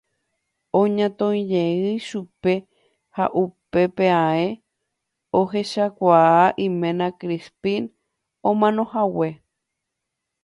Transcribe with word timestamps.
Oñatõijey 0.79 1.81
chupe 2.07 2.53
ha 3.15 3.25
upépe 3.41 4.05
ae 4.27 4.47
ohechakuaa 5.39 6.43
iména 6.65 7.05
Crispín 7.19 7.83
omanohague. 8.49 9.29